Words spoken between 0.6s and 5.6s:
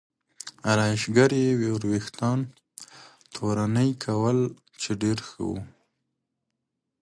ارایشګرې یې وریښتان تورنۍ کول چې ډېر ښه و.